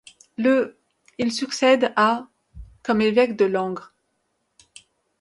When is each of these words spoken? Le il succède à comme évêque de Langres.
Le 0.35 0.79
il 1.19 1.31
succède 1.31 1.93
à 1.95 2.27
comme 2.81 3.01
évêque 3.01 3.35
de 3.37 3.45
Langres. 3.45 3.93